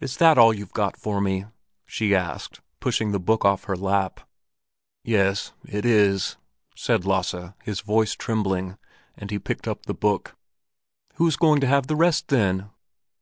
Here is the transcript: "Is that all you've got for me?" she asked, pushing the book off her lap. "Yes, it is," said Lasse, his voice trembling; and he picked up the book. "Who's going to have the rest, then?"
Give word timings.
"Is 0.00 0.18
that 0.18 0.36
all 0.36 0.52
you've 0.52 0.74
got 0.74 0.98
for 0.98 1.18
me?" 1.18 1.46
she 1.86 2.14
asked, 2.14 2.60
pushing 2.78 3.12
the 3.12 3.18
book 3.18 3.42
off 3.42 3.64
her 3.64 3.74
lap. 3.74 4.20
"Yes, 5.02 5.52
it 5.64 5.86
is," 5.86 6.36
said 6.76 7.06
Lasse, 7.06 7.54
his 7.64 7.80
voice 7.80 8.12
trembling; 8.12 8.76
and 9.16 9.30
he 9.30 9.38
picked 9.38 9.66
up 9.66 9.86
the 9.86 9.94
book. 9.94 10.36
"Who's 11.14 11.36
going 11.36 11.62
to 11.62 11.66
have 11.68 11.86
the 11.86 11.96
rest, 11.96 12.28
then?" 12.28 12.68